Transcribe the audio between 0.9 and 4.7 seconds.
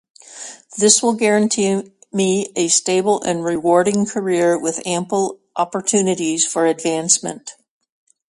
will guarantee me a stable and rewarding career